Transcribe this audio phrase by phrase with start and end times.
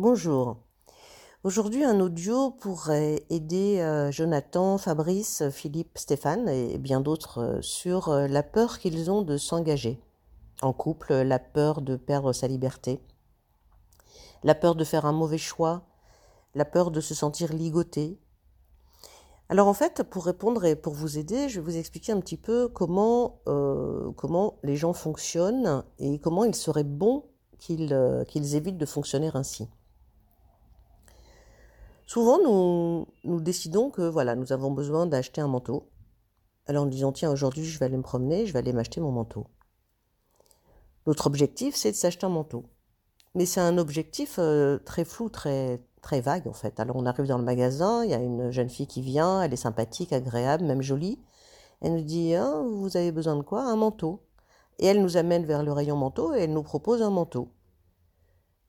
[0.00, 0.58] Bonjour.
[1.42, 8.08] Aujourd'hui, un audio pourrait aider euh, Jonathan, Fabrice, Philippe, Stéphane et bien d'autres euh, sur
[8.10, 10.00] euh, la peur qu'ils ont de s'engager
[10.62, 13.00] en couple, la peur de perdre sa liberté,
[14.44, 15.82] la peur de faire un mauvais choix,
[16.54, 18.20] la peur de se sentir ligoté.
[19.48, 22.36] Alors en fait, pour répondre et pour vous aider, je vais vous expliquer un petit
[22.36, 23.40] peu comment,
[24.62, 27.24] les gens fonctionnent et comment il serait bon
[27.58, 29.68] qu'ils évitent de fonctionner ainsi.
[32.08, 35.90] Souvent, nous, nous décidons que voilà, nous avons besoin d'acheter un manteau.
[36.66, 39.12] Alors en disant, tiens, aujourd'hui, je vais aller me promener, je vais aller m'acheter mon
[39.12, 39.46] manteau.
[41.06, 42.64] Notre objectif, c'est de s'acheter un manteau.
[43.34, 46.80] Mais c'est un objectif euh, très flou, très, vague en fait.
[46.80, 49.52] Alors on arrive dans le magasin, il y a une jeune fille qui vient, elle
[49.52, 51.20] est sympathique, agréable, même jolie.
[51.82, 53.64] Elle nous dit, ah, vous avez besoin de quoi?
[53.64, 54.22] Un manteau.
[54.78, 57.50] Et elle nous amène vers le rayon manteau et elle nous propose un manteau.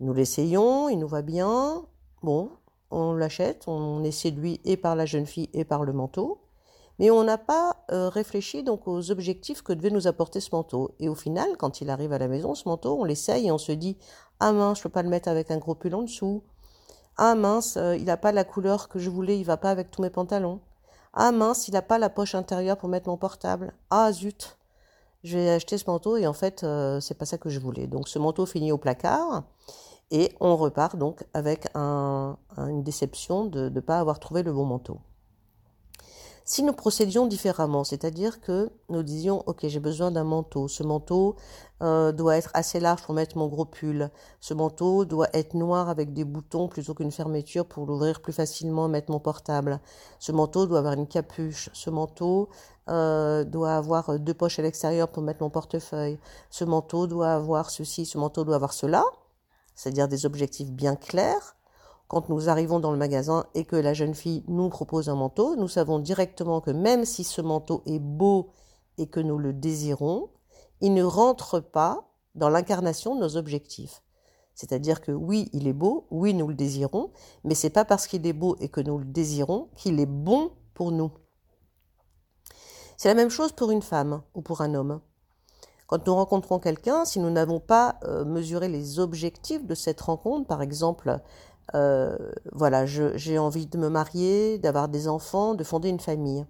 [0.01, 1.85] Nous l'essayons, il nous va bien.
[2.21, 2.51] Bon,
[2.91, 6.41] on l'achète, on est séduit et par la jeune fille et par le manteau,
[6.97, 10.91] mais on n'a pas euh, réfléchi donc aux objectifs que devait nous apporter ce manteau.
[10.99, 13.57] Et au final, quand il arrive à la maison, ce manteau, on l'essaye et on
[13.57, 13.97] se dit
[14.39, 16.43] ah mince, je peux pas le mettre avec un gros pull en dessous.
[17.17, 19.91] Ah mince, euh, il n'a pas la couleur que je voulais, il va pas avec
[19.91, 20.59] tous mes pantalons.
[21.13, 23.73] Ah mince, il n'a pas la poche intérieure pour mettre mon portable.
[23.89, 24.57] Ah zut,
[25.23, 27.87] je vais acheter ce manteau et en fait, euh, c'est pas ça que je voulais.
[27.87, 29.43] Donc ce manteau finit au placard
[30.11, 34.99] et on repart donc avec une déception de ne pas avoir trouvé le bon manteau.
[36.51, 41.35] Si nous procédions différemment, c'est-à-dire que nous disions, OK, j'ai besoin d'un manteau, ce manteau
[41.83, 45.89] euh, doit être assez large pour mettre mon gros pull, ce manteau doit être noir
[45.89, 49.79] avec des boutons plutôt qu'une fermeture pour l'ouvrir plus facilement, mettre mon portable,
[50.17, 52.49] ce manteau doit avoir une capuche, ce manteau
[52.89, 56.17] euh, doit avoir deux poches à l'extérieur pour mettre mon portefeuille,
[56.49, 59.03] ce manteau doit avoir ceci, ce manteau doit avoir cela,
[59.79, 61.55] c'est-à-dire des objectifs bien clairs.
[62.09, 65.55] Quand nous arrivons dans le magasin et que la jeune fille nous propose un manteau,
[65.55, 68.49] nous savons directement que même si ce manteau est beau
[68.97, 70.31] et que nous le désirons,
[70.81, 74.03] il ne rentre pas dans l'incarnation de nos objectifs.
[74.53, 77.13] C'est-à-dire que oui, il est beau, oui, nous le désirons,
[77.45, 80.51] mais c'est pas parce qu'il est beau et que nous le désirons qu'il est bon
[80.73, 81.11] pour nous.
[82.97, 84.99] C'est la même chose pour une femme ou pour un homme.
[85.89, 90.45] Quand nous rencontrons quelqu'un, si nous n'avons pas euh, mesuré les objectifs de cette rencontre,
[90.45, 91.19] par exemple,
[91.73, 92.15] euh,
[92.51, 96.45] voilà, j'ai envie de me marier, d'avoir des enfants, de fonder une famille.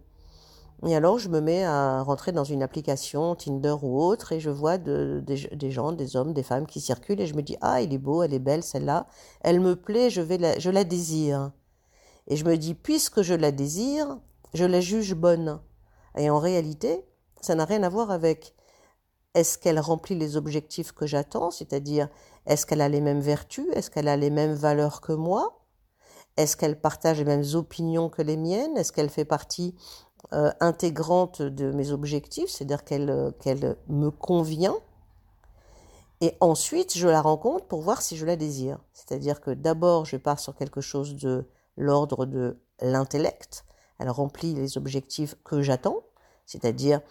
[0.85, 4.49] Et alors, je me mets à rentrer dans une application, Tinder ou autre, et je
[4.49, 7.93] vois des gens, des hommes, des femmes qui circulent, et je me dis, ah, il
[7.93, 9.07] est beau, elle est belle, celle-là,
[9.39, 11.53] elle me plaît, je, vais je la désire.
[12.27, 14.17] Et je me dis, puisque je la désire,
[14.53, 15.61] je la juge bonne.
[16.17, 17.05] Et en réalité,
[17.39, 18.53] ça n'a rien à voir avec
[19.35, 22.09] est-ce qu'elle remplit les objectifs que j'attends C'est-à-dire,
[22.45, 25.65] est-ce qu'elle a les mêmes vertus Est-ce qu'elle a les mêmes valeurs que moi?
[26.37, 28.77] Est-ce qu'elle partage les mêmes opinions que les miennes?
[28.77, 29.75] Est-ce qu'elle fait partie
[30.33, 34.75] euh, intégrante de mes objectifs C'est-à-dire qu'elle euh, qu'elle me convient?
[36.21, 38.79] Et ensuite, je la rencontre pour voir si je la désire.
[38.93, 41.47] C'est-à-dire que d'abord, je pars sur quelque chose de
[41.77, 43.63] l'ordre de l'intellect.
[43.99, 46.03] Elle remplit les objectifs que j'attends.
[46.45, 47.01] C'est-à-dire,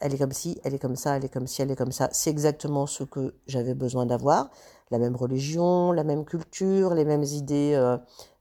[0.00, 1.92] elle est comme ci, elle est comme ça, elle est comme ci, elle est comme
[1.92, 2.08] ça.
[2.12, 4.50] C'est exactement ce que j'avais besoin d'avoir.
[4.90, 7.98] La même religion, la même culture, les mêmes idées euh,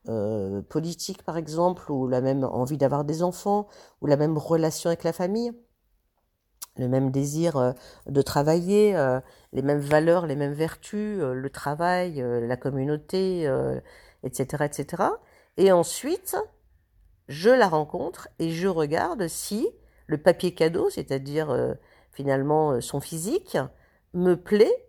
[0.07, 3.67] euh, politiques par exemple, ou la même envie d'avoir des enfants,
[4.01, 5.51] ou la même relation avec la famille,
[6.77, 7.73] le même désir euh,
[8.07, 8.93] de travailler,
[9.51, 13.51] les mêmes valeurs, les mêmes vertus, le travail, la communauté,
[14.23, 15.03] etc., etc.
[15.57, 16.37] Et ensuite,
[17.27, 19.67] je la rencontre et je regarde si
[20.09, 21.75] le papier cadeau, c'est-à-dire euh,
[22.11, 23.57] finalement euh, son physique,
[24.15, 24.87] me plaît,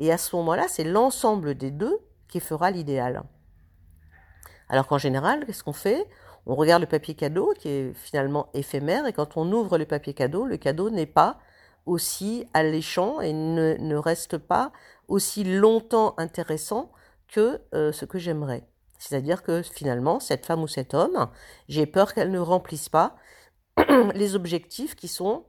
[0.00, 1.96] et à ce moment-là, c'est l'ensemble des deux
[2.26, 3.22] qui fera l'idéal.
[4.68, 6.04] Alors qu'en général, qu'est-ce qu'on fait?
[6.46, 10.14] On regarde le papier cadeau qui est finalement éphémère, et quand on ouvre le papier
[10.14, 11.38] cadeau, le cadeau n'est pas
[11.86, 14.72] aussi alléchant et ne, reste pas
[15.06, 16.90] aussi longtemps intéressant
[17.28, 18.66] que euh, ce que j'aimerais.
[18.98, 21.28] C'est-à-dire que finalement, cette femme ou cet homme,
[21.68, 23.16] j'ai peur qu'elle ne remplisse pas
[24.14, 25.46] les objectifs qui sont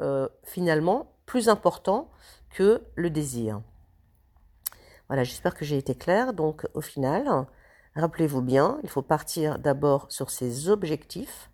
[0.00, 2.10] euh, finalement plus importants
[2.50, 3.62] que le désir.
[5.08, 6.32] Voilà, j'espère que j'ai été claire.
[6.32, 7.46] Donc au final,
[7.96, 11.50] rappelez-vous bien, il faut partir d'abord sur ses objectifs,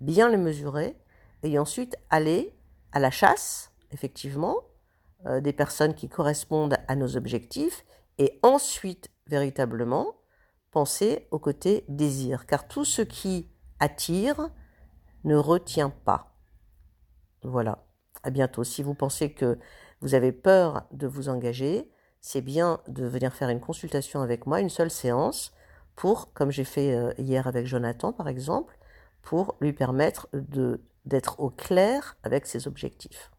[0.00, 0.96] bien les mesurer,
[1.42, 2.54] et ensuite aller
[2.92, 4.58] à la chasse, effectivement,
[5.26, 7.84] euh, des personnes qui correspondent à nos objectifs,
[8.18, 10.14] et ensuite, véritablement,
[10.70, 12.46] penser au côté désir.
[12.46, 13.48] Car tout ce qui
[13.80, 14.50] attire,
[15.24, 16.34] ne retient pas.
[17.42, 17.84] Voilà.
[18.22, 18.64] À bientôt.
[18.64, 19.58] Si vous pensez que
[20.00, 21.90] vous avez peur de vous engager,
[22.20, 25.52] c'est bien de venir faire une consultation avec moi, une seule séance,
[25.96, 28.78] pour, comme j'ai fait euh, hier avec Jonathan par exemple,
[29.22, 33.32] pour lui permettre de d'être au clair avec ses objectifs.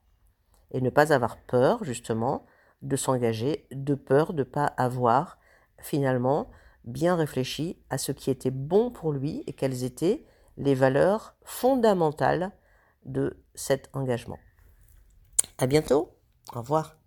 [0.72, 2.46] Et ne pas avoir peur, justement,
[2.82, 5.38] de s'engager, de peur de ne pas avoir
[5.80, 6.52] finalement
[6.84, 10.26] bien réfléchi à ce qui était bon pour lui et quelles étaient
[10.58, 12.52] les valeurs fondamentales
[13.06, 14.40] de cet engagement.
[15.58, 16.16] À bientôt.
[16.54, 16.98] Au revoir.